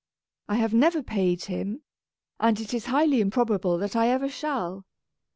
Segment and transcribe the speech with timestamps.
[0.49, 1.83] I have never paid him,
[2.39, 4.87] and it is highly improbable that I ever shall.